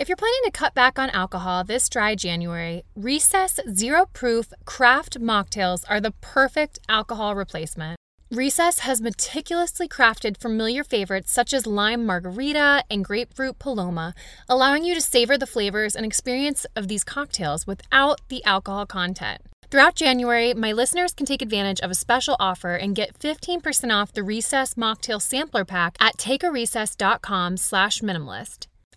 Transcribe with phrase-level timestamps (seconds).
[0.00, 5.20] If you're planning to cut back on alcohol this dry January, Recess Zero Proof Craft
[5.20, 7.98] Mocktails are the perfect alcohol replacement.
[8.30, 14.14] Recess has meticulously crafted familiar favorites such as lime margarita and grapefruit paloma,
[14.48, 19.42] allowing you to savor the flavors and experience of these cocktails without the alcohol content.
[19.70, 24.14] Throughout January, my listeners can take advantage of a special offer and get 15% off
[24.14, 28.69] the Recess Mocktail Sampler Pack at takearecess.com slash minimalist.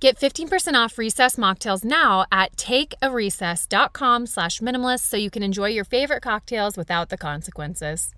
[0.00, 5.84] Get 15% off Recess mocktails now at takearecess.com slash minimalist so you can enjoy your
[5.84, 8.14] favorite cocktails without the consequences.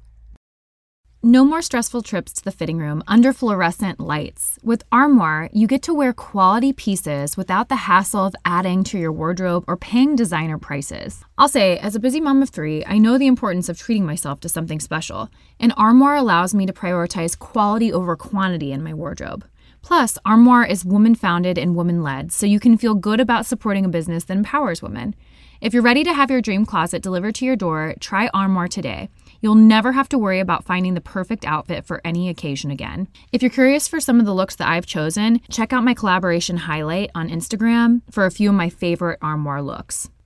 [1.22, 4.58] No more stressful trips to the fitting room under fluorescent lights.
[4.62, 9.12] With Armoire, you get to wear quality pieces without the hassle of adding to your
[9.12, 11.22] wardrobe or paying designer prices.
[11.36, 14.40] I'll say, as a busy mom of three, I know the importance of treating myself
[14.40, 19.46] to something special, and Armoire allows me to prioritize quality over quantity in my wardrobe.
[19.82, 23.84] Plus, Armoire is woman founded and woman led, so you can feel good about supporting
[23.84, 25.14] a business that empowers women.
[25.60, 29.10] If you're ready to have your dream closet delivered to your door, try Armoire today.
[29.42, 33.08] You'll never have to worry about finding the perfect outfit for any occasion again.
[33.32, 36.56] If you're curious for some of the looks that I've chosen, check out my collaboration
[36.56, 40.08] highlight on Instagram for a few of my favorite armoire looks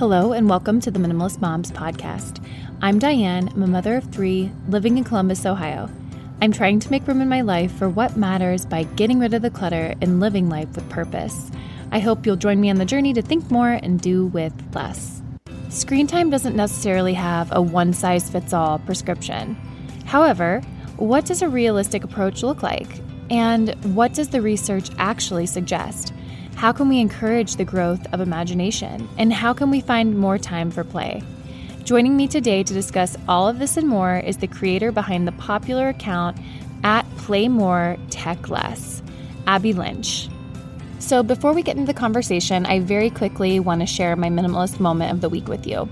[0.00, 2.42] Hello, and welcome to the Minimalist Moms podcast.
[2.80, 5.90] I'm Diane, I'm a mother of three living in Columbus, Ohio.
[6.40, 9.42] I'm trying to make room in my life for what matters by getting rid of
[9.42, 11.50] the clutter and living life with purpose.
[11.92, 15.20] I hope you'll join me on the journey to think more and do with less.
[15.68, 19.54] Screen time doesn't necessarily have a one size fits all prescription.
[20.06, 20.62] However,
[20.96, 22.88] what does a realistic approach look like?
[23.28, 26.14] And what does the research actually suggest?
[26.60, 29.08] How can we encourage the growth of imagination?
[29.16, 31.22] And how can we find more time for play?
[31.84, 35.32] Joining me today to discuss all of this and more is the creator behind the
[35.32, 36.36] popular account
[36.84, 39.02] at Play More Tech Less,
[39.46, 40.28] Abby Lynch.
[40.98, 44.80] So, before we get into the conversation, I very quickly want to share my minimalist
[44.80, 45.88] moment of the week with you.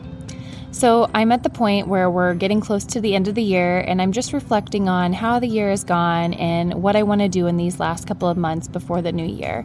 [0.70, 3.78] So, I'm at the point where we're getting close to the end of the year,
[3.78, 7.28] and I'm just reflecting on how the year has gone and what I want to
[7.30, 9.64] do in these last couple of months before the new year.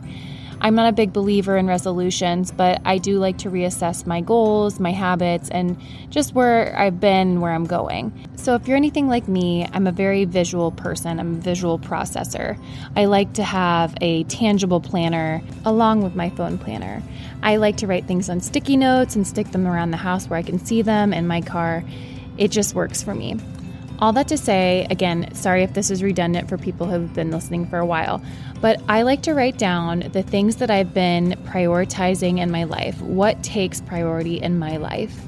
[0.63, 4.79] I'm not a big believer in resolutions, but I do like to reassess my goals,
[4.79, 5.77] my habits, and
[6.09, 8.13] just where I've been, where I'm going.
[8.37, 12.57] So, if you're anything like me, I'm a very visual person, I'm a visual processor.
[12.95, 17.03] I like to have a tangible planner along with my phone planner.
[17.41, 20.39] I like to write things on sticky notes and stick them around the house where
[20.39, 21.83] I can see them in my car.
[22.37, 23.37] It just works for me.
[23.99, 27.31] All that to say, again, sorry if this is redundant for people who have been
[27.31, 28.21] listening for a while,
[28.59, 32.99] but I like to write down the things that I've been prioritizing in my life,
[33.01, 35.21] what takes priority in my life.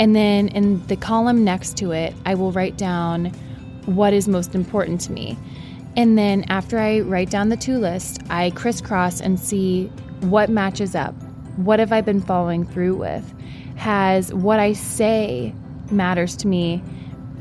[0.00, 3.26] And then in the column next to it, I will write down
[3.86, 5.36] what is most important to me.
[5.96, 9.86] And then after I write down the two list, I crisscross and see
[10.20, 11.14] what matches up.
[11.56, 13.34] What have I been following through with?
[13.76, 15.54] Has what I say
[15.90, 16.82] matters to me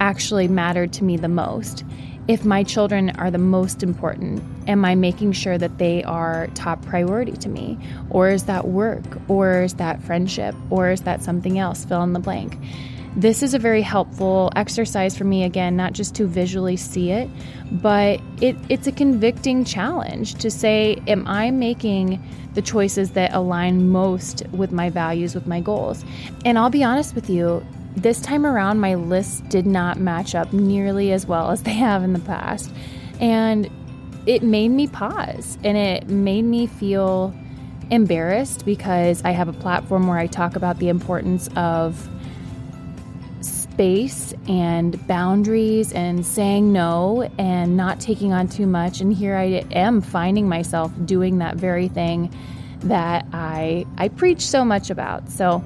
[0.03, 1.85] actually mattered to me the most?
[2.27, 6.85] If my children are the most important, am I making sure that they are top
[6.85, 7.77] priority to me?
[8.09, 9.03] Or is that work?
[9.29, 10.55] Or is that friendship?
[10.69, 11.85] Or is that something else?
[11.85, 12.57] Fill in the blank.
[13.15, 17.29] This is a very helpful exercise for me, again, not just to visually see it,
[17.71, 22.21] but it, it's a convicting challenge to say, Am I making
[22.55, 26.03] the choices that align most with my values, with my goals?
[26.43, 27.63] And I'll be honest with you,
[27.95, 32.03] this time around, my list did not match up nearly as well as they have
[32.03, 32.71] in the past.
[33.19, 33.69] And
[34.25, 37.33] it made me pause and it made me feel
[37.91, 42.09] embarrassed because I have a platform where I talk about the importance of
[43.41, 49.01] space and boundaries and saying no and not taking on too much.
[49.01, 52.33] And here I am finding myself doing that very thing
[52.81, 55.29] that I I preach so much about.
[55.29, 55.63] So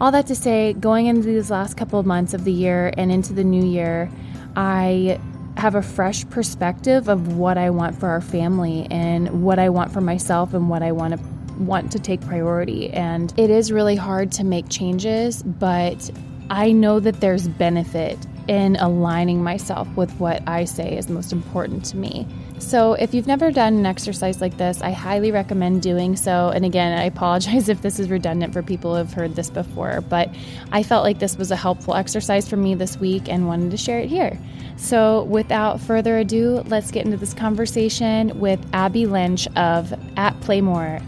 [0.00, 3.12] all that to say, going into these last couple of months of the year and
[3.12, 4.10] into the new year,
[4.56, 5.20] I
[5.56, 9.92] have a fresh perspective of what I want for our family and what I want
[9.92, 11.24] for myself and what I want to
[11.58, 12.90] want to take priority.
[12.90, 16.10] And it is really hard to make changes, but
[16.48, 18.18] I know that there's benefit
[18.48, 22.26] in aligning myself with what I say is most important to me.
[22.60, 26.50] So, if you've never done an exercise like this, I highly recommend doing so.
[26.50, 30.02] And again, I apologize if this is redundant for people who have heard this before,
[30.02, 30.32] but
[30.70, 33.76] I felt like this was a helpful exercise for me this week and wanted to
[33.76, 34.38] share it here.
[34.76, 41.00] So, without further ado, let's get into this conversation with Abby Lynch of At Playmore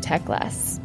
[0.00, 0.80] Tech Less.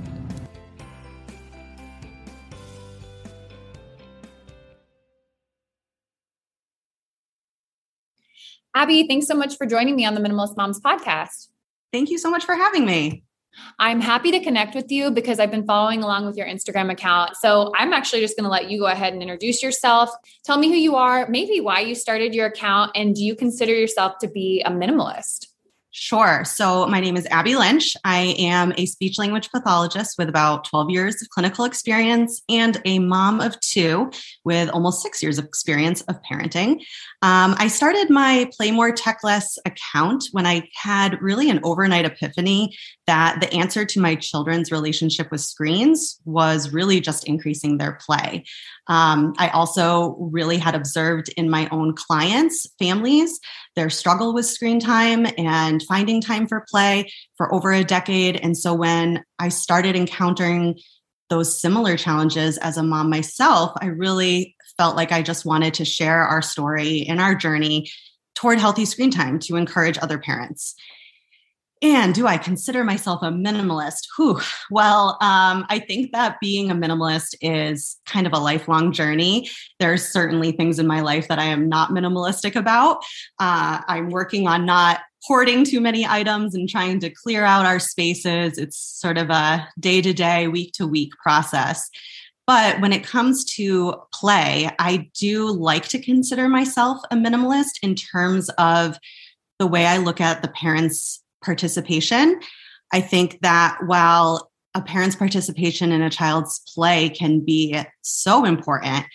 [8.76, 11.48] Abby, thanks so much for joining me on the Minimalist Moms podcast.
[11.92, 13.24] Thank you so much for having me.
[13.80, 17.36] I'm happy to connect with you because I've been following along with your Instagram account.
[17.36, 20.12] So I'm actually just going to let you go ahead and introduce yourself.
[20.46, 23.74] Tell me who you are, maybe why you started your account, and do you consider
[23.74, 25.48] yourself to be a minimalist?
[25.92, 26.46] Sure.
[26.46, 27.98] So, my name is Abby Lynch.
[28.06, 33.00] I am a speech language pathologist with about 12 years of clinical experience and a
[33.00, 34.12] mom of two
[34.46, 36.84] with almost six years of experience of parenting.
[37.22, 42.78] Um, I started my Playmore Techless account when I had really an overnight epiphany
[43.08, 48.46] that the answer to my children's relationship with screens was really just increasing their play.
[48.88, 53.40] Um, I also really had observed in my own clients' families
[53.76, 58.38] their struggle with screen time and finding time for play for over a decade.
[58.38, 60.80] And so when I started encountering
[61.30, 65.84] those similar challenges as a mom myself, I really felt like I just wanted to
[65.84, 67.92] share our story and our journey
[68.34, 70.74] toward healthy screen time to encourage other parents.
[71.82, 74.08] And do I consider myself a minimalist?
[74.16, 74.40] Whew.
[74.72, 79.50] Well, um, I think that being a minimalist is kind of a lifelong journey.
[79.80, 83.04] There are certainly things in my life that I am not minimalistic about.
[83.38, 87.80] Uh, I'm working on not hoarding too many items and trying to clear out our
[87.80, 88.58] spaces.
[88.58, 91.90] It's sort of a day to day, week to week process.
[92.50, 97.94] But when it comes to play, I do like to consider myself a minimalist in
[97.94, 98.98] terms of
[99.60, 102.40] the way I look at the parents' participation.
[102.92, 109.06] I think that while a parent's participation in a child's play can be so important,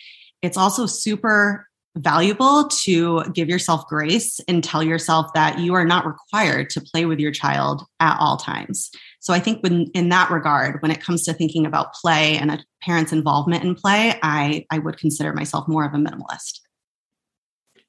[0.41, 6.06] it's also super valuable to give yourself grace and tell yourself that you are not
[6.06, 8.91] required to play with your child at all times.
[9.20, 12.50] So I think when in that regard, when it comes to thinking about play and
[12.50, 16.61] a parent's involvement in play, I, I would consider myself more of a minimalist.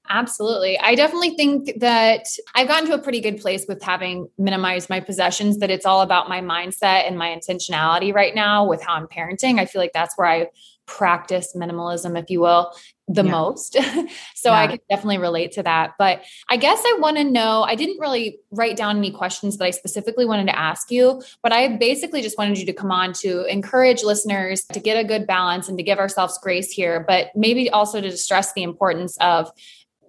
[0.09, 0.77] Absolutely.
[0.79, 4.99] I definitely think that I've gotten to a pretty good place with having minimized my
[4.99, 9.07] possessions, that it's all about my mindset and my intentionality right now with how I'm
[9.07, 9.59] parenting.
[9.59, 10.47] I feel like that's where I
[10.85, 12.71] practice minimalism, if you will,
[13.07, 13.31] the yeah.
[13.31, 13.73] most.
[14.35, 14.59] so yeah.
[14.59, 15.93] I can definitely relate to that.
[15.97, 19.65] But I guess I want to know I didn't really write down any questions that
[19.65, 23.13] I specifically wanted to ask you, but I basically just wanted you to come on
[23.13, 27.27] to encourage listeners to get a good balance and to give ourselves grace here, but
[27.35, 29.51] maybe also to stress the importance of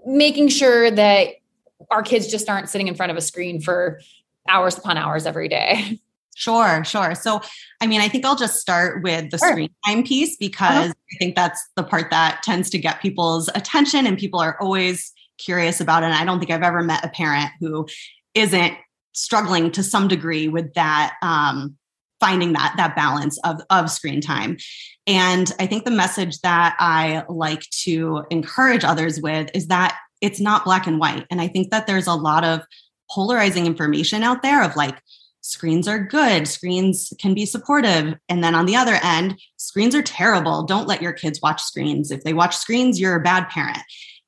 [0.06, 1.35] making sure that
[1.91, 4.00] our kids just aren't sitting in front of a screen for
[4.49, 5.99] hours upon hours every day.
[6.38, 7.14] Sure, sure.
[7.14, 7.41] So,
[7.81, 9.53] I mean, I think I'll just start with the sure.
[9.53, 10.37] screen time piece uh-huh.
[10.38, 11.14] because uh-huh.
[11.14, 15.14] I think that's the part that tends to get people's attention and people are always
[15.38, 16.06] curious about it.
[16.06, 17.89] And I don't think I've ever met a parent who
[18.34, 18.75] isn't
[19.15, 21.79] struggling to some degree with that um,
[22.20, 24.56] finding that that balance of of screen time.
[25.06, 30.41] And i think the message that i like to encourage others with is that it's
[30.41, 31.27] not black and white.
[31.31, 32.63] And i think that there's a lot of
[33.11, 35.01] polarizing information out there of like
[35.43, 38.15] screens are good screens can be supportive.
[38.29, 40.65] And then on the other end screens are terrible.
[40.65, 42.11] Don't let your kids watch screens.
[42.11, 43.79] If they watch screens you're a bad parent.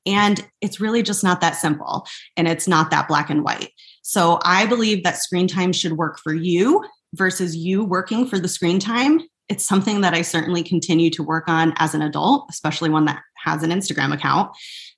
[0.05, 3.71] And it's really just not that simple and it's not that black and white.
[4.01, 8.47] So i believe that screen time should work for you versus you working for the
[8.47, 12.89] screen time, it's something that I certainly continue to work on as an adult, especially
[12.89, 14.51] one that has an Instagram account,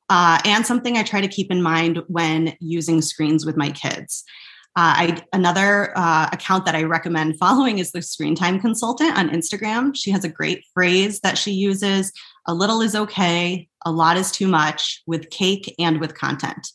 [0.09, 4.23] uh, and something I try to keep in mind when using screens with my kids.
[4.77, 9.29] Uh, I, another uh, account that I recommend following is the Screen Time Consultant on
[9.29, 9.93] Instagram.
[9.95, 12.13] She has a great phrase that she uses
[12.47, 16.67] a little is okay, a lot is too much with cake and with content.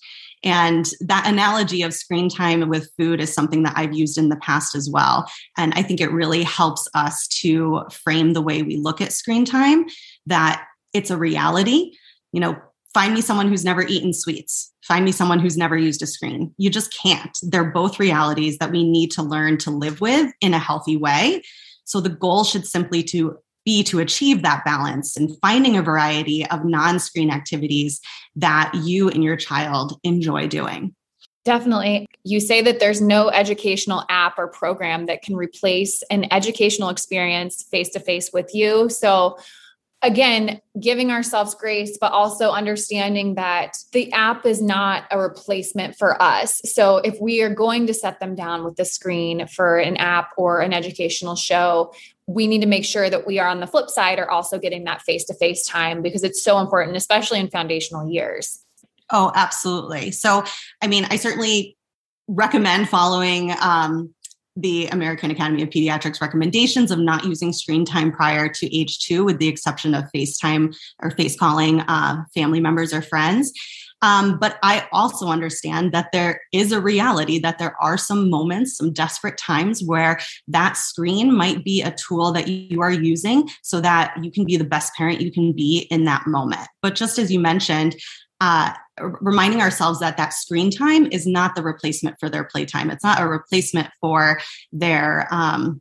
[0.45, 4.37] And that analogy of screen time with food is something that I've used in the
[4.37, 5.29] past as well.
[5.57, 9.45] And I think it really helps us to frame the way we look at screen
[9.45, 9.87] time
[10.27, 11.93] that it's a reality.
[12.33, 12.57] You know,
[12.95, 16.55] find me someone who's never eaten sweets, find me someone who's never used a screen.
[16.59, 17.37] You just can't.
[17.43, 21.43] They're both realities that we need to learn to live with in a healthy way.
[21.85, 26.47] So the goal should simply to be to achieve that balance and finding a variety
[26.47, 28.01] of non screen activities
[28.37, 30.95] that you and your child enjoy doing.
[31.45, 32.07] Definitely.
[32.25, 37.63] You say that there's no educational app or program that can replace an educational experience
[37.71, 38.89] face to face with you.
[38.89, 39.39] So,
[40.03, 46.21] again, giving ourselves grace, but also understanding that the app is not a replacement for
[46.21, 46.61] us.
[46.65, 50.31] So, if we are going to set them down with the screen for an app
[50.37, 51.93] or an educational show,
[52.27, 54.85] we need to make sure that we are on the flip side are also getting
[54.85, 58.65] that face to face time because it's so important, especially in foundational years.
[59.13, 60.11] Oh, absolutely.
[60.11, 60.45] So,
[60.83, 61.77] I mean, I certainly
[62.27, 64.13] recommend following um,
[64.57, 69.25] the American Academy of Pediatrics recommendations of not using screen time prior to age two,
[69.25, 73.53] with the exception of FaceTime or face calling uh, family members or friends.
[74.03, 78.77] Um, but I also understand that there is a reality that there are some moments,
[78.77, 83.81] some desperate times where that screen might be a tool that you are using so
[83.81, 86.69] that you can be the best parent you can be in that moment.
[86.83, 87.97] But just as you mentioned,
[88.41, 92.91] uh, reminding ourselves that that screen time is not the replacement for their playtime.
[92.91, 94.41] It's not a replacement for
[94.73, 95.81] their um,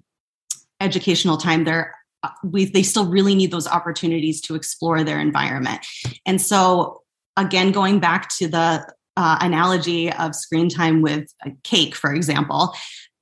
[0.79, 1.63] educational time.
[1.63, 1.93] They're
[2.23, 5.85] uh, we, they still really need those opportunities to explore their environment.
[6.25, 7.03] And so,
[7.37, 8.85] again, going back to the
[9.17, 12.75] uh, analogy of screen time with a cake, for example,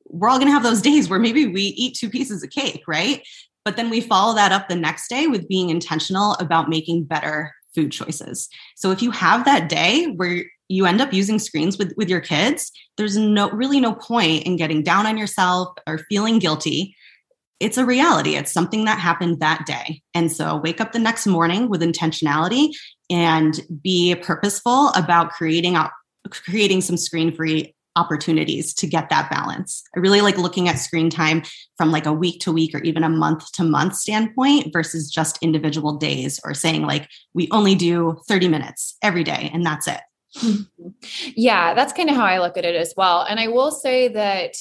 [0.06, 2.84] we're all going to have those days where maybe we eat two pieces of cake,
[2.88, 3.26] right?
[3.66, 7.54] But then we follow that up the next day with being intentional about making better
[7.74, 8.50] food choices.
[8.76, 12.20] So if you have that day where you end up using screens with, with your
[12.20, 16.96] kids, there's no really no point in getting down on yourself or feeling guilty.
[17.60, 18.36] It's a reality.
[18.36, 20.02] It's something that happened that day.
[20.14, 22.72] And so wake up the next morning with intentionality
[23.14, 25.78] and be purposeful about creating
[26.30, 29.84] creating some screen-free opportunities to get that balance.
[29.96, 31.44] I really like looking at screen time
[31.78, 35.38] from like a week to week or even a month to month standpoint versus just
[35.44, 40.02] individual days or saying like we only do 30 minutes every day and that's it.
[40.38, 40.88] Mm-hmm.
[41.36, 43.22] Yeah, that's kind of how I look at it as well.
[43.22, 44.56] And I will say that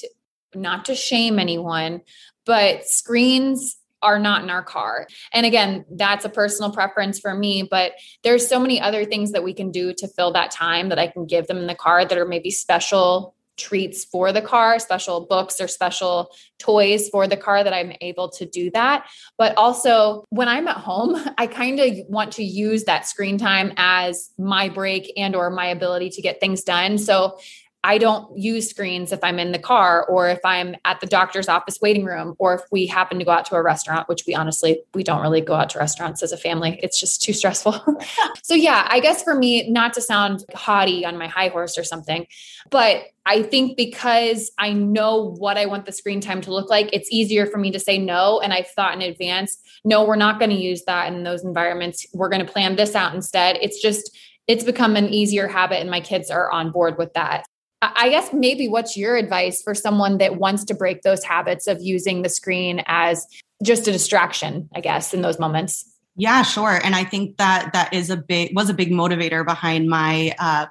[0.54, 2.02] not to shame anyone,
[2.44, 5.06] but screens are not in our car.
[5.32, 7.92] And again, that's a personal preference for me, but
[8.22, 11.06] there's so many other things that we can do to fill that time that I
[11.06, 15.26] can give them in the car that are maybe special treats for the car, special
[15.26, 19.06] books or special toys for the car that I'm able to do that.
[19.36, 23.72] But also when I'm at home, I kind of want to use that screen time
[23.76, 26.98] as my break and or my ability to get things done.
[26.98, 27.38] So
[27.84, 31.48] I don't use screens if I'm in the car or if I'm at the doctor's
[31.48, 34.36] office waiting room or if we happen to go out to a restaurant, which we
[34.36, 36.78] honestly, we don't really go out to restaurants as a family.
[36.80, 37.74] It's just too stressful.
[38.44, 41.82] so, yeah, I guess for me, not to sound haughty on my high horse or
[41.82, 42.26] something,
[42.70, 46.88] but I think because I know what I want the screen time to look like,
[46.92, 48.38] it's easier for me to say no.
[48.38, 52.06] And I've thought in advance, no, we're not going to use that in those environments.
[52.14, 53.58] We're going to plan this out instead.
[53.60, 57.46] It's just, it's become an easier habit and my kids are on board with that.
[57.82, 61.82] I guess maybe what's your advice for someone that wants to break those habits of
[61.82, 63.26] using the screen as
[63.62, 65.84] just a distraction, I guess, in those moments?
[66.14, 66.78] Yeah, sure.
[66.84, 70.66] And I think that that is a big was a big motivator behind my uh,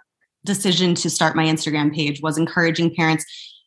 [0.45, 3.25] decision to start my Instagram page was encouraging parents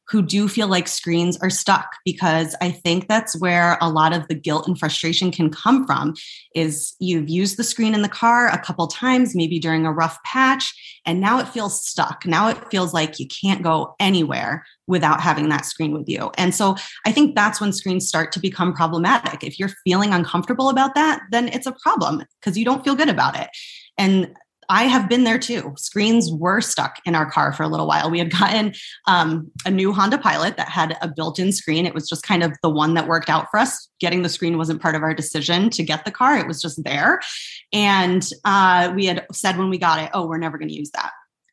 [0.09, 4.29] who do feel like screens are stuck because I think that's where a lot of
[4.29, 6.15] the guilt and frustration can come from
[6.55, 10.23] is you've used the screen in the car a couple times maybe during a rough
[10.25, 12.27] patch and now it feels stuck.
[12.27, 16.31] Now it feels like you can't go anywhere without having that screen with you.
[16.37, 19.43] And so I think that's when screens start to become problematic.
[19.43, 23.09] If you're feeling uncomfortable about that, then it's a problem because you don't feel good
[23.09, 23.49] about it.
[23.97, 24.35] And
[24.69, 25.75] I have been there too.
[25.77, 28.11] Screens were stuck in our car for a little while.
[28.11, 28.75] We had gotten
[29.07, 31.87] um, a new Honda Pilot that had a built in screen.
[31.87, 33.89] It was just kind of the one that worked out for us.
[34.01, 36.83] Getting the screen wasn't part of our decision to get the car, it was just
[36.85, 37.21] there.
[37.73, 40.91] And uh, we had said when we got it, oh, we're never going to use
[40.93, 41.11] that.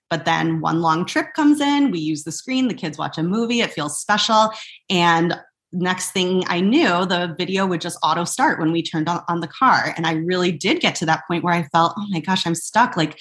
[0.10, 3.24] But then one long trip comes in, we use the screen, the kids watch a
[3.24, 4.52] movie, it feels special.
[4.90, 5.40] And
[5.74, 9.40] next thing I knew, the video would just auto start when we turned on, on,
[9.40, 9.94] the car.
[9.96, 12.56] And I really did get to that point where I felt, oh my gosh, I'm
[12.56, 12.98] stuck.
[12.98, 13.20] Like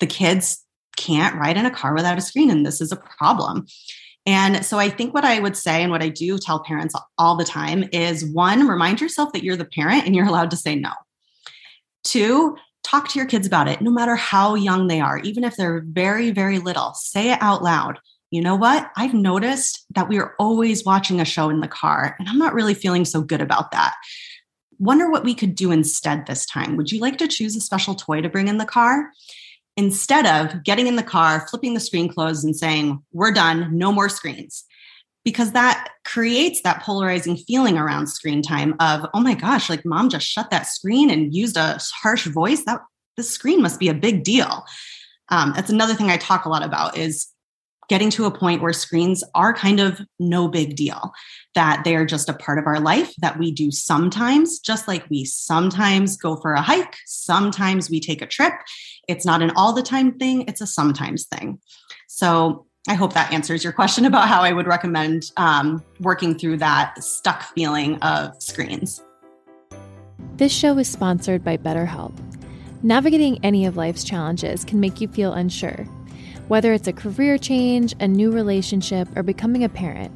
[0.00, 0.64] the kids
[0.96, 3.66] can't ride in a car without a screen, and this is a problem.
[4.26, 7.36] And so I think what I would say and what I do tell parents all
[7.36, 10.74] the time is one, remind yourself that you're the parent and you're allowed to say
[10.74, 10.92] no.
[12.04, 15.56] Two, talk to your kids about it, no matter how young they are, even if
[15.56, 17.98] they're very, very little, say it out loud
[18.34, 18.90] you know what?
[18.96, 22.52] I've noticed that we are always watching a show in the car, and I'm not
[22.52, 23.94] really feeling so good about that.
[24.80, 26.76] Wonder what we could do instead this time.
[26.76, 29.10] Would you like to choose a special toy to bring in the car?
[29.76, 33.92] Instead of getting in the car, flipping the screen closed, and saying, We're done, no
[33.92, 34.64] more screens.
[35.24, 40.08] because that creates that polarizing feeling around screen time of, oh my gosh, like mom
[40.08, 42.64] just shut that screen and used a harsh voice.
[42.64, 42.80] That
[43.16, 44.64] the screen must be a big deal.
[45.30, 47.28] Um, that's another thing I talk a lot about is
[47.88, 51.12] getting to a point where screens are kind of no big deal,
[51.54, 55.08] that they are just a part of our life that we do sometimes, just like
[55.10, 58.54] we sometimes go for a hike, sometimes we take a trip.
[59.08, 61.58] It's not an all the time thing, it's a sometimes thing.
[62.08, 66.58] So I hope that answers your question about how I would recommend um, working through
[66.58, 69.02] that stuck feeling of screens.
[70.36, 72.12] This show is sponsored by BetterHelp.
[72.82, 75.86] Navigating any of life's challenges can make you feel unsure
[76.48, 80.12] whether it's a career change, a new relationship, or becoming a parent.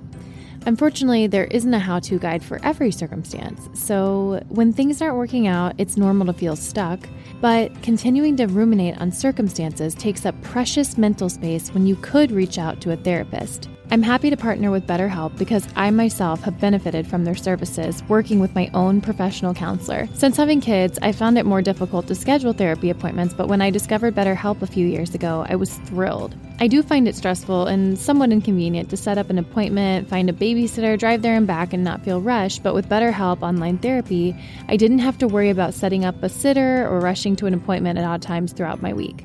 [0.67, 5.47] Unfortunately, there isn't a how to guide for every circumstance, so when things aren't working
[5.47, 7.01] out, it's normal to feel stuck.
[7.41, 12.59] But continuing to ruminate on circumstances takes up precious mental space when you could reach
[12.59, 13.69] out to a therapist.
[13.91, 18.39] I'm happy to partner with BetterHelp because I myself have benefited from their services working
[18.39, 20.07] with my own professional counselor.
[20.13, 23.71] Since having kids, I found it more difficult to schedule therapy appointments, but when I
[23.71, 26.35] discovered BetterHelp a few years ago, I was thrilled.
[26.61, 30.35] I do find it stressful and somewhat inconvenient to set up an appointment, find a
[30.35, 34.37] babysitter, drive there and back, and not feel rushed, but with BetterHelp online therapy,
[34.69, 37.99] I didn't have to worry about setting up a sitter or rushing to an appointment
[37.99, 39.25] at odd times throughout my week.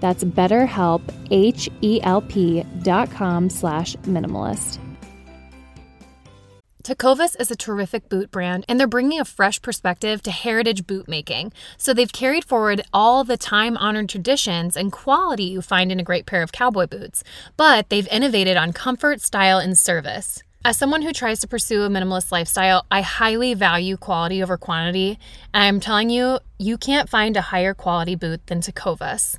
[0.00, 4.78] That's betterhelp, H-E-L-P dot com slash minimalist.
[6.82, 11.06] Tecovas is a terrific boot brand, and they're bringing a fresh perspective to heritage boot
[11.06, 11.52] making.
[11.76, 16.02] So they've carried forward all the time honored traditions and quality you find in a
[16.02, 17.22] great pair of cowboy boots,
[17.58, 20.42] but they've innovated on comfort, style, and service.
[20.64, 25.18] As someone who tries to pursue a minimalist lifestyle, I highly value quality over quantity,
[25.52, 29.38] and I'm telling you, you can't find a higher quality boot than Tecovas.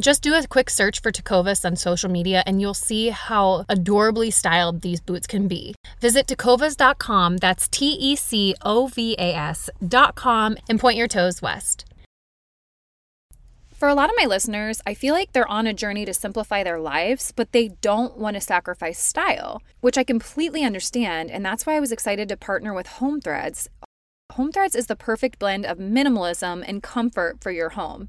[0.00, 4.30] Just do a quick search for Tecovas on social media and you'll see how adorably
[4.30, 5.74] styled these boots can be.
[6.00, 11.84] Visit tecovas.com, that's T E C O V A S.com, and point your toes west.
[13.72, 16.62] For a lot of my listeners, I feel like they're on a journey to simplify
[16.62, 21.30] their lives, but they don't want to sacrifice style, which I completely understand.
[21.30, 23.68] And that's why I was excited to partner with Home Threads.
[24.32, 28.08] Home Threads is the perfect blend of minimalism and comfort for your home.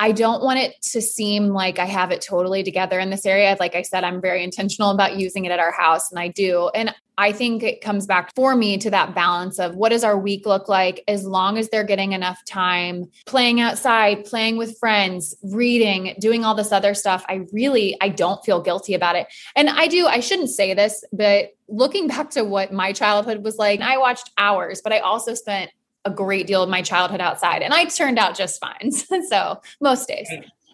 [0.00, 3.54] I don't want it to seem like I have it totally together in this area.
[3.60, 6.70] Like I said, I'm very intentional about using it at our house, and I do.
[6.74, 10.18] And I think it comes back for me to that balance of what does our
[10.18, 15.36] week look like as long as they're getting enough time playing outside, playing with friends,
[15.42, 17.22] reading, doing all this other stuff.
[17.28, 19.26] I really I don't feel guilty about it.
[19.54, 23.58] And I do I shouldn't say this, but looking back to what my childhood was
[23.58, 25.70] like, I watched hours, but I also spent
[26.04, 28.90] a great deal of my childhood outside and I turned out just fine.
[29.28, 30.28] so most days.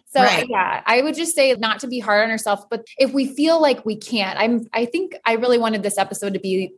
[0.09, 0.47] So right.
[0.49, 3.61] yeah, I would just say not to be hard on ourselves, but if we feel
[3.61, 6.73] like we can't, I'm I think I really wanted this episode to be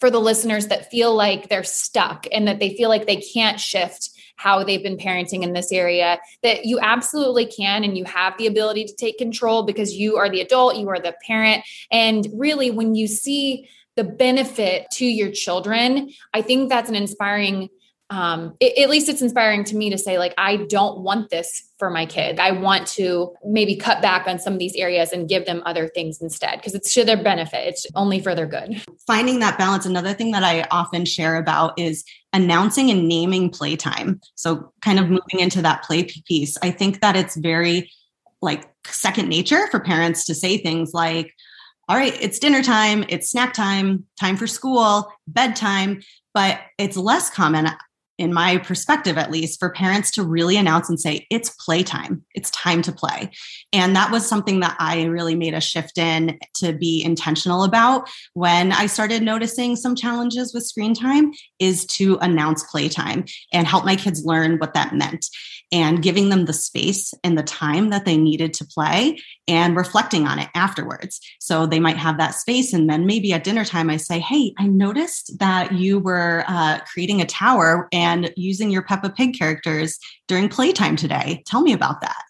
[0.00, 3.60] for the listeners that feel like they're stuck and that they feel like they can't
[3.60, 8.36] shift how they've been parenting in this area that you absolutely can and you have
[8.38, 12.26] the ability to take control because you are the adult, you are the parent and
[12.32, 17.68] really when you see the benefit to your children, I think that's an inspiring
[18.10, 21.70] um, it, at least it's inspiring to me to say like i don't want this
[21.80, 22.38] for my kid.
[22.38, 25.88] I want to maybe cut back on some of these areas and give them other
[25.88, 27.66] things instead because it's to their benefit.
[27.66, 28.84] It's only for their good.
[29.06, 34.20] Finding that balance another thing that i often share about is announcing and naming playtime.
[34.34, 37.90] So kind of moving into that play piece i think that it's very
[38.42, 41.34] like second nature for parents to say things like
[41.88, 46.02] all right, it's dinner time, it's snack time, time for school, bedtime.
[46.32, 47.66] But it's less common,
[48.20, 52.50] in my perspective at least, for parents to really announce and say, it's playtime, it's
[52.50, 53.30] time to play.
[53.72, 58.10] And that was something that I really made a shift in to be intentional about
[58.34, 63.86] when I started noticing some challenges with screen time is to announce playtime and help
[63.86, 65.24] my kids learn what that meant
[65.72, 70.26] and giving them the space and the time that they needed to play and reflecting
[70.26, 71.20] on it afterwards.
[71.38, 72.72] So they might have that space.
[72.72, 76.80] And then maybe at dinner time, I say, Hey, I noticed that you were uh,
[76.92, 81.42] creating a tower and using your Peppa Pig characters during playtime today.
[81.46, 82.22] Tell me about that.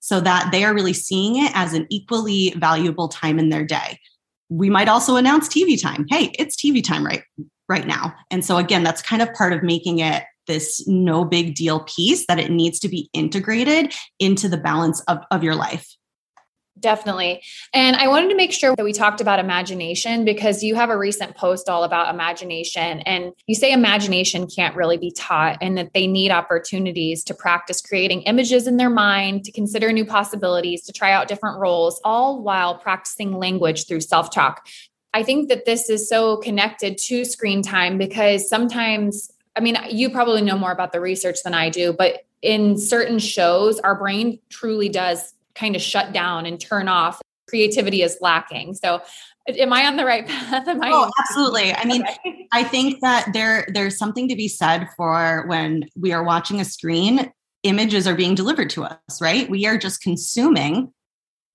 [0.00, 3.98] So that they are really seeing it as an equally valuable time in their day.
[4.48, 6.06] We might also announce TV time.
[6.08, 7.22] Hey, it's TV time right
[7.68, 8.12] right now.
[8.32, 12.26] And so again, that's kind of part of making it this no big deal piece
[12.26, 15.96] that it needs to be integrated into the balance of, of your life.
[16.80, 17.42] Definitely.
[17.74, 20.96] And I wanted to make sure that we talked about imagination because you have a
[20.96, 23.00] recent post all about imagination.
[23.00, 27.82] And you say imagination can't really be taught and that they need opportunities to practice
[27.82, 32.42] creating images in their mind, to consider new possibilities, to try out different roles, all
[32.42, 34.66] while practicing language through self talk.
[35.12, 40.10] I think that this is so connected to screen time because sometimes I mean, you
[40.10, 44.38] probably know more about the research than I do, but in certain shows, our brain
[44.48, 47.20] truly does kind of shut down and turn off.
[47.48, 48.74] Creativity is lacking.
[48.74, 49.02] So,
[49.48, 50.68] am I on the right path?
[50.68, 50.90] Am I?
[50.92, 51.74] Oh, absolutely.
[51.74, 52.48] I mean, okay.
[52.52, 56.64] I think that there there's something to be said for when we are watching a
[56.64, 57.32] screen,
[57.62, 59.50] images are being delivered to us, right?
[59.50, 60.92] We are just consuming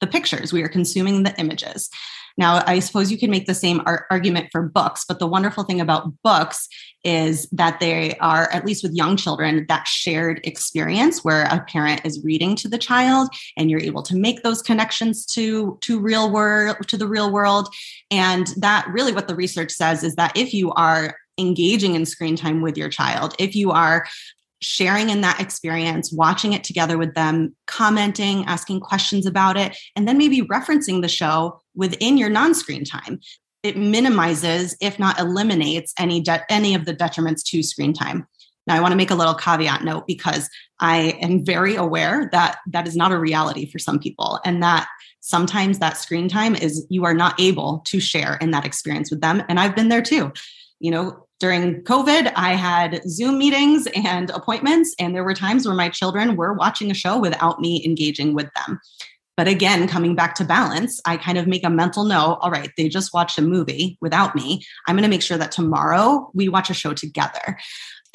[0.02, 0.52] the pictures.
[0.52, 1.90] We are consuming the images.
[2.38, 5.64] Now, I suppose you can make the same ar- argument for books, but the wonderful
[5.64, 6.68] thing about books
[7.06, 12.02] is that they are, at least with young children, that shared experience where a parent
[12.04, 16.32] is reading to the child and you're able to make those connections to, to real
[16.32, 17.74] world, to the real world.
[18.10, 22.36] And that really what the research says is that if you are engaging in screen
[22.36, 24.08] time with your child, if you are
[24.62, 30.08] sharing in that experience, watching it together with them, commenting, asking questions about it, and
[30.08, 33.20] then maybe referencing the show within your non-screen time.
[33.66, 38.28] It minimizes, if not eliminates, any de- any of the detriments to screen time.
[38.68, 40.48] Now, I want to make a little caveat note because
[40.80, 44.88] I am very aware that that is not a reality for some people, and that
[45.22, 49.22] sometimes that screen time is you are not able to share in that experience with
[49.22, 49.42] them.
[49.50, 50.32] And I've been there too.
[50.80, 55.76] You know, during COVID, I had Zoom meetings and appointments, and there were times where
[55.76, 58.80] my children were watching a show without me engaging with them.
[59.38, 62.72] But again, coming back to balance, I kind of make a mental note all right,
[62.78, 64.64] they just watched a movie without me.
[64.88, 67.58] I'm going to make sure that tomorrow we watch a show together.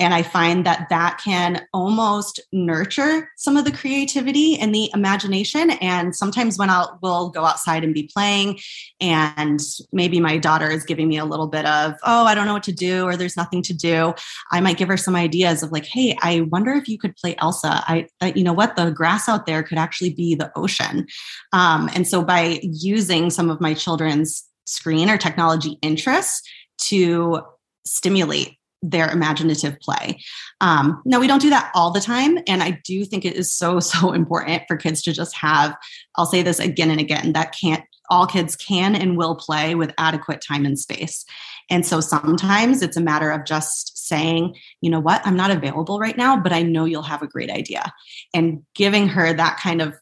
[0.00, 5.70] And I find that that can almost nurture some of the creativity and the imagination.
[5.70, 8.58] And sometimes when I'll we'll go outside and be playing,
[9.00, 9.60] and
[9.92, 12.62] maybe my daughter is giving me a little bit of, oh, I don't know what
[12.64, 14.14] to do, or there's nothing to do.
[14.50, 17.36] I might give her some ideas of like, hey, I wonder if you could play
[17.38, 17.84] Elsa.
[17.86, 21.06] I, that you know what, the grass out there could actually be the ocean.
[21.52, 26.42] Um, and so by using some of my children's screen or technology interests
[26.78, 27.42] to
[27.84, 30.20] stimulate their imaginative play.
[30.60, 32.38] Um, now, we don't do that all the time.
[32.46, 35.76] And I do think it is so, so important for kids to just have,
[36.16, 39.94] I'll say this again and again, that can't, all kids can and will play with
[39.96, 41.24] adequate time and space.
[41.70, 46.00] And so sometimes it's a matter of just saying, you know what, I'm not available
[46.00, 47.92] right now, but I know you'll have a great idea.
[48.34, 49.94] And giving her that kind of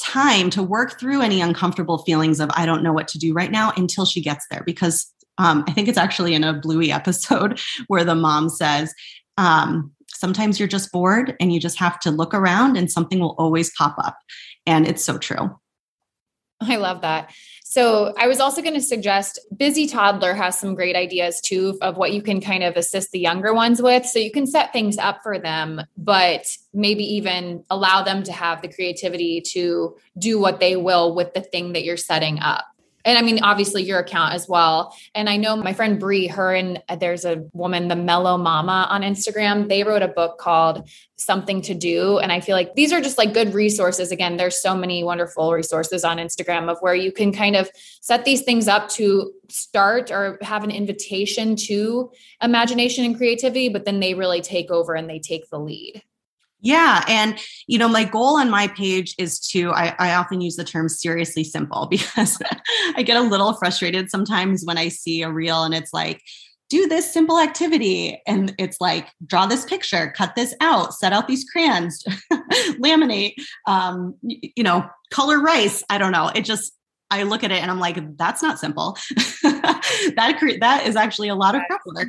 [0.00, 3.50] time to work through any uncomfortable feelings of, I don't know what to do right
[3.50, 4.62] now until she gets there.
[4.64, 8.94] Because um, I think it's actually in a Bluey episode where the mom says,
[9.38, 13.34] um, sometimes you're just bored and you just have to look around and something will
[13.38, 14.18] always pop up.
[14.66, 15.58] And it's so true.
[16.60, 17.32] I love that.
[17.64, 21.96] So, I was also going to suggest Busy Toddler has some great ideas too of
[21.96, 24.04] what you can kind of assist the younger ones with.
[24.04, 28.60] So, you can set things up for them, but maybe even allow them to have
[28.60, 32.66] the creativity to do what they will with the thing that you're setting up.
[33.04, 34.94] And I mean, obviously your account as well.
[35.14, 38.86] And I know my friend Brie, her and uh, there's a woman, the Mellow Mama
[38.90, 39.68] on Instagram.
[39.68, 42.18] They wrote a book called Something to Do.
[42.18, 44.12] And I feel like these are just like good resources.
[44.12, 48.24] Again, there's so many wonderful resources on Instagram of where you can kind of set
[48.24, 52.10] these things up to start or have an invitation to
[52.42, 56.02] imagination and creativity, but then they really take over and they take the lead.
[56.62, 57.04] Yeah.
[57.08, 60.64] And, you know, my goal on my page is to, I, I, often use the
[60.64, 62.38] term seriously simple because
[62.96, 66.20] I get a little frustrated sometimes when I see a reel and it's like,
[66.68, 68.22] do this simple activity.
[68.26, 72.04] And it's like, draw this picture, cut this out, set out these crayons,
[72.78, 73.34] laminate,
[73.66, 75.82] um, you know, color rice.
[75.90, 76.30] I don't know.
[76.32, 76.72] It just,
[77.10, 78.96] I look at it and I'm like, that's not simple.
[79.42, 82.08] that, that is actually a lot of prep work.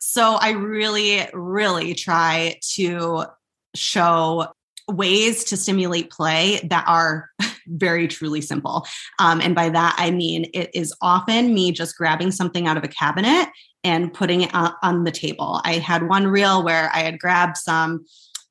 [0.00, 3.26] So I really, really try to
[3.74, 4.52] show
[4.88, 7.30] ways to stimulate play that are
[7.66, 8.86] very truly simple.
[9.18, 12.84] Um, and by that, I mean it is often me just grabbing something out of
[12.84, 13.48] a cabinet
[13.84, 15.60] and putting it on the table.
[15.64, 18.04] I had one reel where I had grabbed some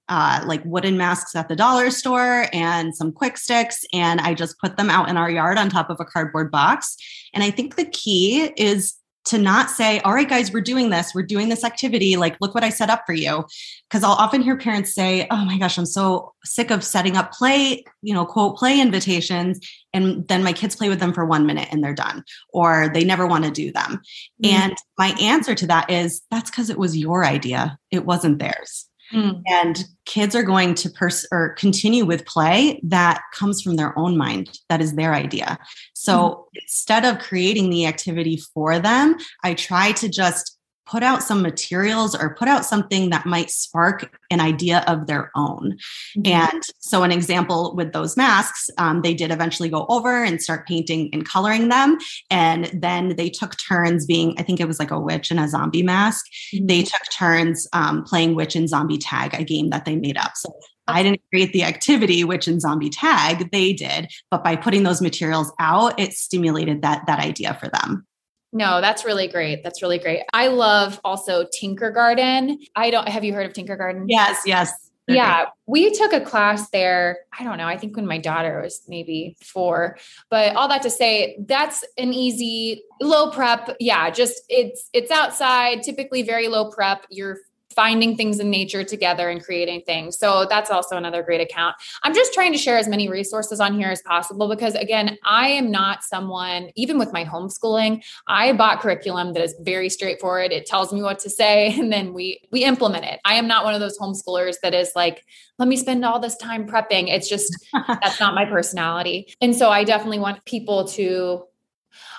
[0.10, 4.60] uh, like wooden masks at the dollar store and some Kwik Stix, and I just
[4.60, 6.98] put them out in our yard on top of a cardboard box.
[7.34, 11.14] And I think the key is to not say, all right, guys, we're doing this,
[11.14, 12.18] we're doing this activity.
[12.18, 13.46] Like, look what I set up for you.
[13.90, 17.32] Because I'll often hear parents say, oh my gosh, I'm so sick of setting up
[17.32, 19.60] play, you know, quote, play invitations.
[19.94, 23.04] And then my kids play with them for one minute and they're done, or they
[23.04, 24.02] never want to do them.
[24.44, 24.56] Mm-hmm.
[24.56, 28.88] And my answer to that is that's because it was your idea, it wasn't theirs.
[29.12, 29.42] Mm.
[29.48, 34.18] And kids are going to pers- or continue with play that comes from their own
[34.18, 34.60] mind.
[34.70, 35.58] That is their idea.
[35.94, 36.14] So
[36.56, 36.62] mm.
[36.62, 40.58] instead of creating the activity for them, I try to just
[40.92, 45.32] put out some materials or put out something that might spark an idea of their
[45.36, 45.78] own.
[46.18, 46.28] Mm-hmm.
[46.28, 50.68] And so, an example with those masks, um, they did eventually go over and start
[50.68, 51.98] painting and coloring them.
[52.30, 55.48] And then they took turns being, I think it was like a witch and a
[55.48, 56.26] zombie mask.
[56.54, 56.68] Mm-hmm.
[56.68, 60.34] They took turns um, playing witch and zombie tag, a game that they made up.
[60.36, 60.54] So,
[60.88, 64.12] I didn't create the activity, witch and zombie tag, they did.
[64.30, 68.06] But by putting those materials out, it stimulated that, that idea for them.
[68.54, 69.64] No, that's really great.
[69.64, 70.24] That's really great.
[70.34, 72.58] I love also Tinkergarten.
[72.76, 74.06] I don't have you heard of Tinkergarten?
[74.08, 74.92] Yes, yes.
[75.08, 77.20] Yeah, we took a class there.
[77.38, 77.68] I don't know.
[77.68, 79.98] I think when my daughter was maybe four,
[80.30, 83.76] but all that to say, that's an easy low prep.
[83.80, 87.06] Yeah, just it's it's outside, typically very low prep.
[87.10, 87.40] You're
[87.74, 90.18] finding things in nature together and creating things.
[90.18, 91.76] So that's also another great account.
[92.04, 95.50] I'm just trying to share as many resources on here as possible because again, I
[95.50, 100.52] am not someone even with my homeschooling, I bought curriculum that is very straightforward.
[100.52, 103.20] It tells me what to say and then we we implement it.
[103.26, 105.26] I am not one of those homeschoolers that is like
[105.60, 107.08] let me spend all this time prepping.
[107.08, 107.56] It's just
[107.88, 109.34] that's not my personality.
[109.42, 111.44] And so I definitely want people to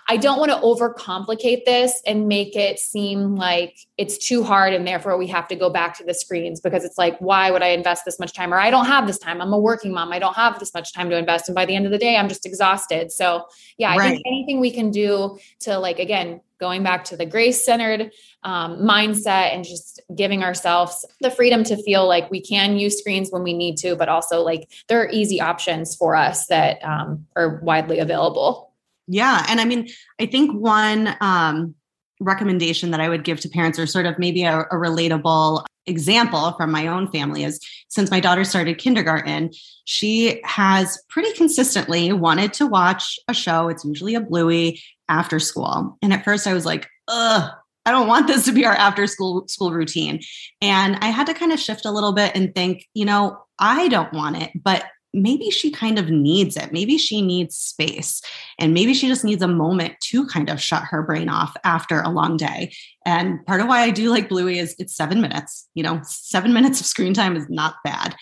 [0.08, 4.86] I don't want to overcomplicate this and make it seem like it's too hard and
[4.86, 7.68] therefore we have to go back to the screens because it's like, why would I
[7.68, 8.52] invest this much time?
[8.52, 9.40] Or I don't have this time.
[9.40, 10.12] I'm a working mom.
[10.12, 11.48] I don't have this much time to invest.
[11.48, 13.12] And by the end of the day, I'm just exhausted.
[13.12, 13.44] So,
[13.78, 14.10] yeah, I right.
[14.10, 18.12] think anything we can do to, like, again, going back to the grace centered
[18.44, 23.30] um, mindset and just giving ourselves the freedom to feel like we can use screens
[23.30, 27.26] when we need to, but also like there are easy options for us that um,
[27.34, 28.71] are widely available.
[29.06, 29.44] Yeah.
[29.48, 29.88] And I mean,
[30.20, 31.74] I think one um,
[32.20, 36.52] recommendation that I would give to parents, or sort of maybe a, a relatable example
[36.52, 39.50] from my own family, is since my daughter started kindergarten,
[39.84, 43.68] she has pretty consistently wanted to watch a show.
[43.68, 45.98] It's usually a Bluey after school.
[46.00, 47.50] And at first I was like, ugh,
[47.84, 50.20] I don't want this to be our after school school routine.
[50.60, 53.88] And I had to kind of shift a little bit and think, you know, I
[53.88, 56.72] don't want it, but maybe she kind of needs it.
[56.72, 58.22] Maybe she needs space
[58.58, 62.00] and maybe she just needs a moment to kind of shut her brain off after
[62.00, 62.72] a long day.
[63.04, 65.68] And part of why I do like Bluey is it's seven minutes.
[65.74, 68.14] You know, seven minutes of screen time is not bad.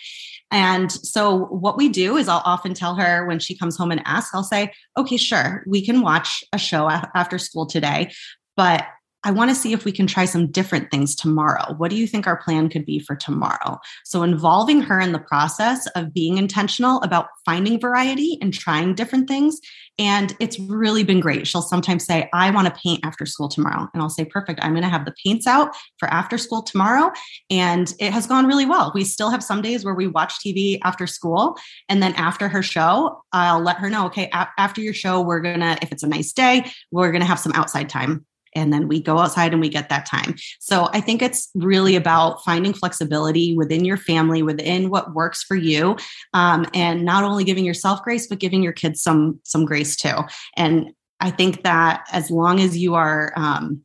[0.53, 4.01] And so, what we do is, I'll often tell her when she comes home and
[4.03, 8.11] asks, I'll say, okay, sure, we can watch a show after school today,
[8.57, 8.83] but
[9.23, 11.75] I want to see if we can try some different things tomorrow.
[11.77, 13.79] What do you think our plan could be for tomorrow?
[14.03, 19.27] So, involving her in the process of being intentional about finding variety and trying different
[19.27, 19.59] things.
[19.99, 21.45] And it's really been great.
[21.45, 23.87] She'll sometimes say, I want to paint after school tomorrow.
[23.93, 24.59] And I'll say, perfect.
[24.63, 27.11] I'm going to have the paints out for after school tomorrow.
[27.51, 28.91] And it has gone really well.
[28.95, 31.55] We still have some days where we watch TV after school.
[31.89, 35.59] And then after her show, I'll let her know, okay, after your show, we're going
[35.59, 38.25] to, if it's a nice day, we're going to have some outside time
[38.55, 40.35] and then we go outside and we get that time.
[40.59, 45.55] So I think it's really about finding flexibility within your family, within what works for
[45.55, 45.97] you,
[46.33, 50.15] um, and not only giving yourself grace, but giving your kids some some grace too.
[50.55, 53.81] And I think that as long as you are um,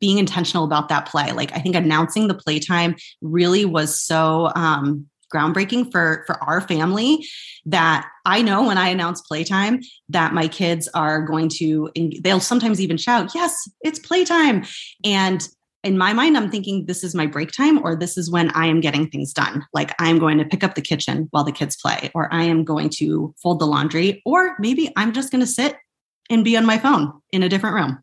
[0.00, 5.06] being intentional about that play, like I think announcing the playtime really was so um,
[5.32, 7.26] groundbreaking for for our family
[7.66, 11.90] that I know when I announce playtime that my kids are going to
[12.22, 14.64] they'll sometimes even shout, "Yes, it's playtime."
[15.04, 15.46] And
[15.82, 18.66] in my mind, I'm thinking this is my break time, or this is when I
[18.66, 19.64] am getting things done.
[19.74, 22.64] Like I'm going to pick up the kitchen while the kids play, or I am
[22.64, 25.76] going to fold the laundry, or maybe I'm just going to sit
[26.30, 27.98] and be on my phone in a different room.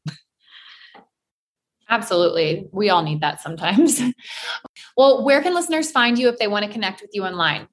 [1.89, 2.69] Absolutely.
[2.71, 4.01] We all need that sometimes.
[5.01, 7.67] well, where can listeners find you if they want to connect with you online?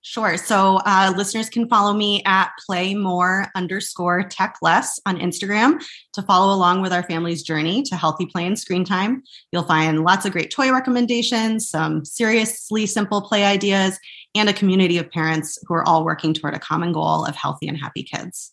[0.00, 0.36] Sure.
[0.36, 5.80] So uh, listeners can follow me at play more underscore tech less on Instagram
[6.14, 9.22] to follow along with our family's journey to healthy play and screen time.
[9.52, 13.96] You'll find lots of great toy recommendations, some seriously simple play ideas,
[14.34, 17.68] and a community of parents who are all working toward a common goal of healthy
[17.68, 18.52] and happy kids.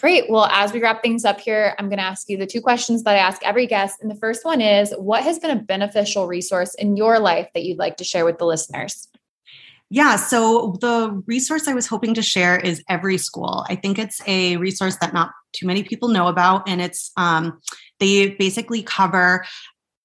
[0.00, 0.30] Great.
[0.30, 3.02] Well, as we wrap things up here, I'm going to ask you the two questions
[3.02, 4.00] that I ask every guest.
[4.00, 7.64] And the first one is What has been a beneficial resource in your life that
[7.64, 9.08] you'd like to share with the listeners?
[9.90, 13.66] Yeah, so the resource I was hoping to share is Every School.
[13.68, 17.60] I think it's a resource that not too many people know about, and it's um,
[17.98, 19.44] they basically cover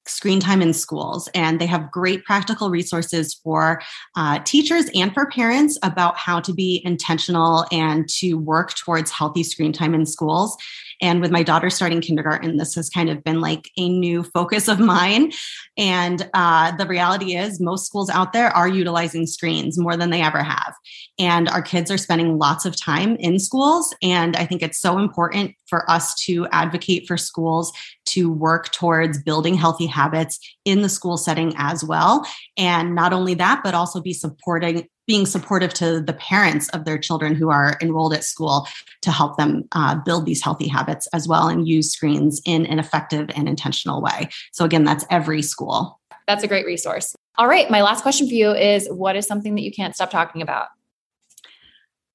[0.08, 3.82] screen time in schools and they have great practical resources for
[4.16, 9.44] uh, teachers and for parents about how to be intentional and to work towards healthy
[9.44, 10.58] screen time in schools
[11.02, 14.68] and with my daughter starting kindergarten, this has kind of been like a new focus
[14.68, 15.32] of mine.
[15.78, 20.22] And uh, the reality is, most schools out there are utilizing screens more than they
[20.22, 20.74] ever have.
[21.20, 23.94] And our kids are spending lots of time in schools.
[24.02, 27.72] And I think it's so important for us to advocate for schools
[28.06, 32.26] to work towards building healthy habits in the school setting as well.
[32.58, 36.98] And not only that, but also be supporting being supportive to the parents of their
[36.98, 38.68] children who are enrolled at school
[39.02, 42.80] to help them uh, build these healthy habits as well and use screens in an
[42.80, 44.30] effective and intentional way.
[44.52, 46.00] So, again, that's every school.
[46.28, 47.16] That's a great resource.
[47.38, 47.70] All right.
[47.70, 50.68] My last question for you is what is something that you can't stop talking about?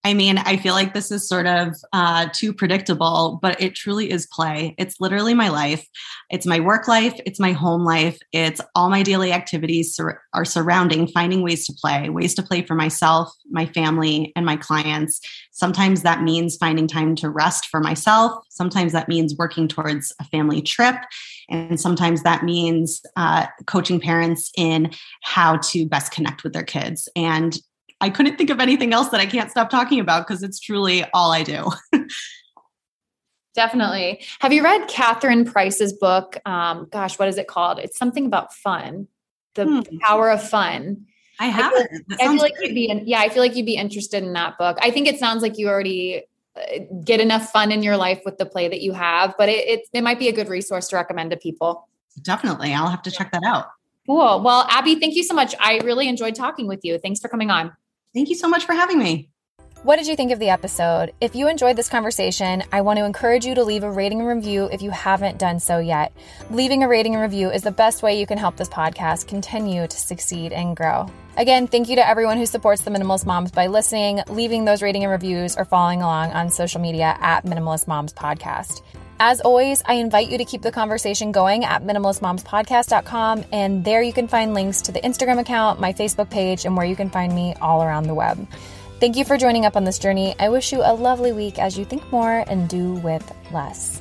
[0.02, 4.10] I mean, I feel like this is sort of uh, too predictable, but it truly
[4.10, 4.74] is play.
[4.78, 5.86] It's literally my life.
[6.30, 7.20] It's my work life.
[7.26, 8.18] It's my home life.
[8.32, 12.62] It's all my daily activities sur- are surrounding finding ways to play, ways to play
[12.62, 15.20] for myself, my family, and my clients.
[15.50, 18.42] Sometimes that means finding time to rest for myself.
[18.48, 20.96] Sometimes that means working towards a family trip.
[21.50, 24.92] And sometimes that means uh, coaching parents in
[25.24, 27.06] how to best connect with their kids.
[27.14, 27.58] And
[28.00, 31.04] I couldn't think of anything else that I can't stop talking about because it's truly
[31.12, 31.70] all I do.
[33.54, 34.24] Definitely.
[34.40, 36.38] Have you read Catherine Price's book?
[36.46, 37.78] Um, gosh, what is it called?
[37.78, 39.08] It's something about fun,
[39.54, 39.98] the hmm.
[39.98, 41.06] power of fun.
[41.40, 41.88] I haven't.
[42.12, 44.34] I feel, I feel like you'd be, yeah, I feel like you'd be interested in
[44.34, 44.78] that book.
[44.80, 46.24] I think it sounds like you already
[46.56, 46.60] uh,
[47.04, 49.88] get enough fun in your life with the play that you have, but it, it,
[49.92, 51.88] it might be a good resource to recommend to people.
[52.22, 52.74] Definitely.
[52.74, 53.66] I'll have to check that out.
[54.06, 54.42] Cool.
[54.42, 55.54] Well, Abby, thank you so much.
[55.60, 56.98] I really enjoyed talking with you.
[56.98, 57.72] Thanks for coming on.
[58.14, 59.30] Thank you so much for having me.
[59.82, 61.14] What did you think of the episode?
[61.22, 64.28] If you enjoyed this conversation, I want to encourage you to leave a rating and
[64.28, 66.12] review if you haven't done so yet.
[66.50, 69.86] Leaving a rating and review is the best way you can help this podcast continue
[69.86, 71.06] to succeed and grow.
[71.38, 75.02] Again, thank you to everyone who supports the Minimalist Moms by listening, leaving those rating
[75.02, 78.82] and reviews, or following along on social media at Minimalist Moms Podcast.
[79.22, 84.14] As always, I invite you to keep the conversation going at minimalistmomspodcast.com, and there you
[84.14, 87.34] can find links to the Instagram account, my Facebook page, and where you can find
[87.34, 88.48] me all around the web.
[88.98, 90.34] Thank you for joining up on this journey.
[90.40, 94.00] I wish you a lovely week as you think more and do with less.